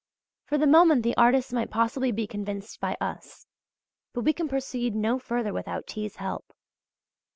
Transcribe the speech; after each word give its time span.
For 0.45 0.57
the 0.57 0.65
moment 0.65 1.03
the 1.03 1.15
artists 1.15 1.53
might 1.53 1.69
possibly 1.69 2.11
be 2.11 2.25
convinced 2.25 2.79
by 2.79 2.97
us; 2.99 3.45
but 4.13 4.21
we 4.23 4.33
can 4.33 4.47
proceed 4.49 4.95
no 4.95 5.19
further 5.19 5.53
without 5.53 5.85
T.'s 5.85 6.15
help. 6.15 6.53